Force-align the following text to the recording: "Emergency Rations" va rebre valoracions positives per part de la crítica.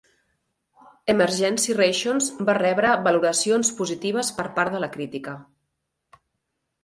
"Emergency 1.13 1.73
Rations" 1.75 2.29
va 2.47 2.55
rebre 2.59 2.93
valoracions 3.07 3.71
positives 3.81 4.31
per 4.39 4.45
part 4.57 4.75
de 4.77 4.81
la 4.85 4.89
crítica. 4.95 5.35